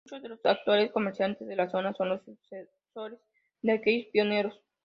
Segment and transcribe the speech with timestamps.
[0.03, 3.19] Muchos de los actuales comerciantes de la zona son los sucesores
[3.61, 4.59] de aquellos pioneros.